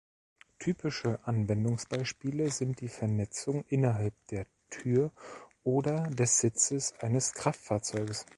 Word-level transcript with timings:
Typische 0.57 1.19
Anwendungsbeispiele 1.27 2.49
sind 2.49 2.81
die 2.81 2.87
Vernetzung 2.87 3.63
innerhalb 3.67 4.15
der 4.31 4.47
Tür 4.71 5.11
oder 5.63 6.09
des 6.09 6.39
Sitzes 6.39 6.95
eines 7.01 7.33
Kraftfahrzeugs. 7.33 8.25